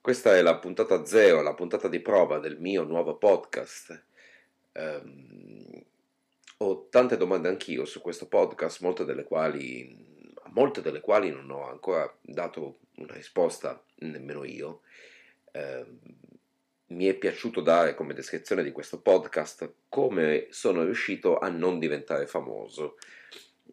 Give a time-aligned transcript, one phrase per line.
[0.00, 4.04] Questa è la puntata zero, la puntata di prova del mio nuovo podcast.
[4.74, 5.84] Um,
[6.58, 11.68] ho tante domande anch'io su questo podcast, molte delle quali, molte delle quali non ho
[11.68, 14.82] ancora dato una risposta nemmeno io.
[15.52, 15.98] Um,
[16.92, 22.26] mi è piaciuto dare come descrizione di questo podcast come sono riuscito a non diventare
[22.26, 22.96] famoso.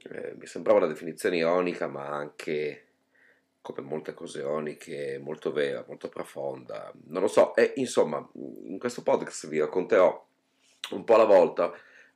[0.10, 2.86] Eh, mi sembrava una definizione ironica, ma anche
[3.62, 6.92] come molte cose oniche, molto vera, molto profonda.
[7.08, 8.26] Non lo so, e insomma,
[8.64, 10.28] in questo podcast vi racconterò
[10.92, 11.72] un po' alla volta,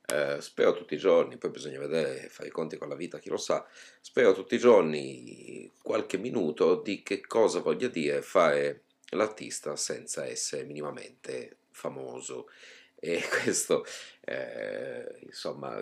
[0.06, 3.28] eh, spero tutti i giorni, poi bisogna vedere, fare i conti con la vita, chi
[3.28, 3.66] lo sa,
[4.00, 10.64] spero tutti i giorni qualche minuto di che cosa voglia dire fare l'artista senza essere
[10.64, 12.48] minimamente famoso.
[12.94, 13.84] E questo,
[14.20, 15.78] eh, insomma,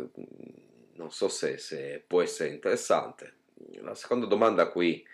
[0.94, 3.40] non so se, se può essere interessante.
[3.80, 5.06] La seconda domanda a cui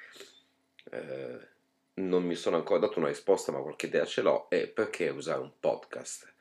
[0.91, 1.49] eh,
[1.95, 5.41] non mi sono ancora dato una risposta, ma qualche idea ce l'ho, è perché usare
[5.41, 6.33] un podcast?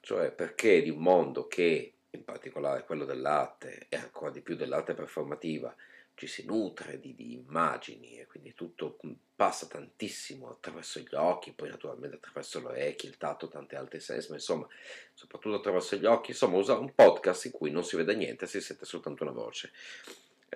[0.00, 4.94] Cioè perché di un mondo che, in particolare quello dell'arte e ancora di più dell'arte
[4.94, 5.74] performativa,
[6.14, 8.98] ci si nutre di, di, immagini e quindi tutto
[9.34, 14.28] passa tantissimo attraverso gli occhi, poi naturalmente attraverso le orecchie, il tatto, tante altre sensi,
[14.28, 14.66] ma insomma,
[15.12, 18.60] soprattutto attraverso gli occhi, insomma, usare un podcast in cui non si vede niente, si
[18.60, 19.72] sente soltanto una voce.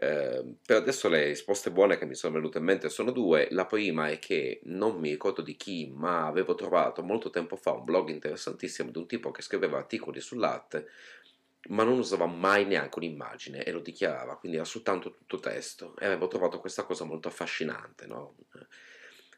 [0.00, 3.48] Eh, per adesso le risposte buone che mi sono venute in mente sono due.
[3.50, 7.72] La prima è che non mi ricordo di chi, ma avevo trovato molto tempo fa
[7.72, 10.86] un blog interessantissimo di un tipo che scriveva articoli sull'arte,
[11.68, 15.96] ma non usava mai neanche un'immagine e lo dichiarava, quindi era soltanto tutto testo.
[15.98, 18.36] E avevo trovato questa cosa molto affascinante, no?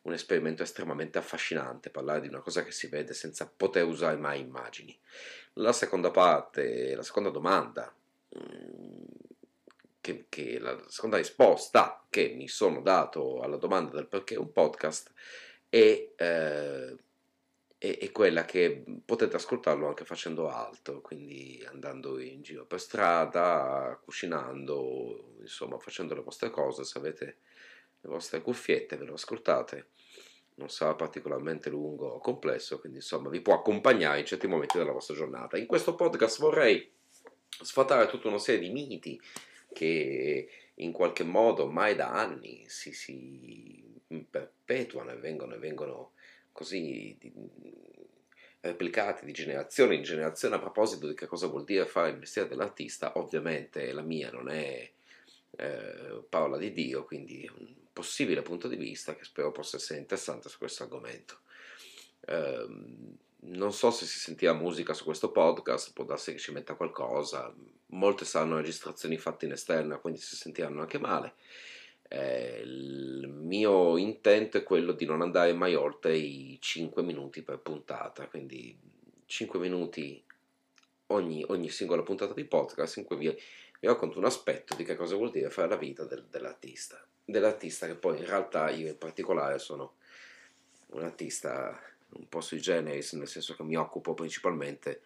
[0.03, 4.41] un esperimento estremamente affascinante, parlare di una cosa che si vede senza poter usare mai
[4.41, 4.99] immagini.
[5.55, 7.95] La seconda parte, la seconda domanda
[8.39, 9.05] mm,
[10.01, 15.13] che, che la seconda risposta che mi sono dato alla domanda del perché un podcast
[15.69, 16.97] è, eh,
[17.81, 23.99] è, è, quella che potete ascoltarlo anche facendo altro, quindi andando in giro per strada,
[24.05, 27.39] cucinando, insomma facendo le vostre cose, se avete
[28.03, 29.89] le vostre cuffiette ve lo ascoltate
[30.57, 34.93] non sarà particolarmente lungo o complesso, quindi insomma vi può accompagnare in certi momenti della
[34.93, 35.57] vostra giornata.
[35.57, 36.93] In questo podcast vorrei
[37.49, 39.19] sfatare tutta una serie di miti
[39.73, 43.83] che in qualche modo ormai da anni si, si
[44.29, 46.13] perpetuano e vengono, vengono
[46.61, 47.33] così di,
[48.61, 52.49] replicati di generazione in generazione a proposito di che cosa vuol dire fare il mestiere
[52.49, 54.91] dell'artista, ovviamente la mia non è
[55.57, 60.51] eh, parola di Dio, quindi un possibile punto di vista che spero possa essere interessante
[60.51, 61.39] su questo argomento.
[62.27, 62.67] Eh,
[63.43, 67.51] non so se si sentirà musica su questo podcast, può darsi che ci metta qualcosa,
[67.87, 71.33] molte saranno registrazioni fatte in esterna, quindi si sentiranno anche male.
[72.13, 77.61] Eh, il mio intento è quello di non andare mai oltre i 5 minuti per
[77.61, 78.77] puntata, quindi
[79.27, 80.21] 5 minuti
[81.07, 84.97] ogni, ogni singola puntata di podcast in cui vi, vi, racconto un aspetto di che
[84.97, 87.01] cosa vuol dire fare la vita del, dell'artista.
[87.25, 89.95] Dell'artista che poi in realtà io in particolare sono
[90.89, 91.81] un artista
[92.15, 95.03] un po' sui generis, nel senso che mi occupo principalmente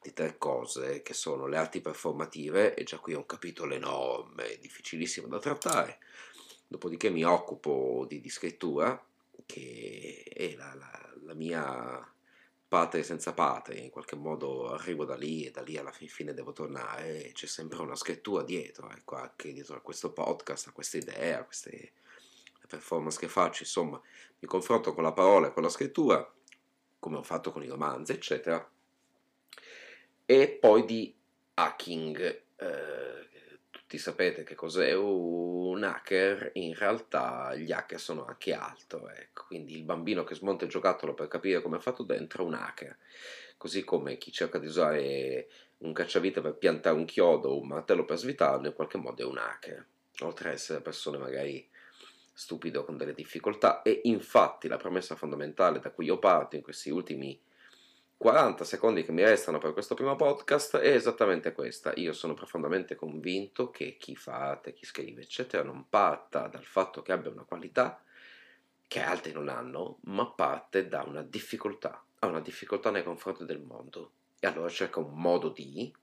[0.00, 4.56] di tre cose che sono le arti performative, e già qui è un capitolo enorme,
[4.60, 5.98] difficilissimo da trattare,
[6.68, 9.02] dopodiché mi occupo di, di scrittura,
[9.46, 12.12] che è la, la, la mia
[12.68, 16.34] patria senza patria, in qualche modo arrivo da lì e da lì alla fin fine
[16.34, 20.98] devo tornare, c'è sempre una scrittura dietro, ecco, anche dietro a questo podcast, a queste
[20.98, 21.92] idee, a queste
[22.68, 23.98] performance che faccio, insomma,
[24.40, 26.30] mi confronto con la parola e con la scrittura,
[26.98, 28.70] come ho fatto con i romanzi, eccetera,
[30.26, 31.16] e poi di
[31.54, 32.42] hacking.
[32.56, 33.28] Eh,
[33.88, 39.46] tutti sapete che cos'è un hacker, in realtà gli hacker sono anche altro, ecco.
[39.46, 42.52] quindi il bambino che smonta il giocattolo per capire come è fatto dentro è un
[42.52, 42.98] hacker,
[43.56, 45.48] così come chi cerca di usare
[45.78, 49.24] un cacciavite per piantare un chiodo o un martello per svitarlo in qualche modo è
[49.24, 49.86] un hacker,
[50.20, 51.66] oltre ad essere persone magari
[52.30, 53.80] stupido con delle difficoltà.
[53.80, 57.40] E infatti la premessa fondamentale da cui io parto in questi ultimi
[58.18, 61.92] 40 secondi che mi restano per questo primo podcast è esattamente questa.
[61.94, 67.00] Io sono profondamente convinto che chi fa arte, chi scrive, eccetera, non parta dal fatto
[67.00, 68.02] che abbia una qualità
[68.88, 73.60] che altri non hanno, ma parte da una difficoltà, ha una difficoltà nei confronti del
[73.60, 74.10] mondo
[74.40, 75.94] e allora cerca un modo di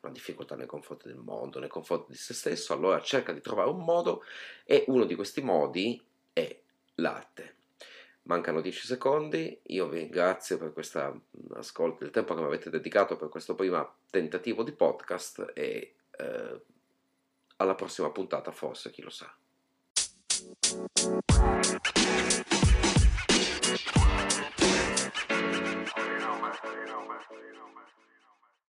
[0.00, 3.68] una difficoltà nei confronti del mondo, nei confronti di se stesso, allora cerca di trovare
[3.68, 4.24] un modo
[4.64, 6.58] e uno di questi modi è
[6.94, 7.57] l'arte.
[8.28, 12.68] Mancano 10 secondi, io vi ringrazio per questo mm, ascolto, il tempo che mi avete
[12.68, 16.62] dedicato per questo primo tentativo di podcast e eh,
[17.56, 19.34] alla prossima puntata forse, chi lo sa.
[25.96, 26.52] you know, man.
[26.62, 27.20] You know, man.
[27.32, 27.88] You know, man.